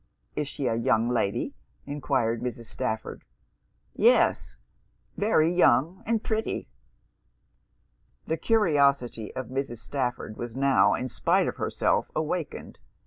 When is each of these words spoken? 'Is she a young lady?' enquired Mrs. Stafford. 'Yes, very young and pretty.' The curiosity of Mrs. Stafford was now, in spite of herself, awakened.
'Is 0.35 0.47
she 0.47 0.65
a 0.65 0.73
young 0.73 1.09
lady?' 1.09 1.53
enquired 1.85 2.41
Mrs. 2.41 2.65
Stafford. 2.65 3.23
'Yes, 3.93 4.57
very 5.15 5.51
young 5.51 6.01
and 6.07 6.23
pretty.' 6.23 6.67
The 8.25 8.35
curiosity 8.37 9.31
of 9.35 9.49
Mrs. 9.49 9.77
Stafford 9.77 10.37
was 10.37 10.55
now, 10.55 10.95
in 10.95 11.07
spite 11.07 11.47
of 11.47 11.57
herself, 11.57 12.09
awakened. 12.15 12.79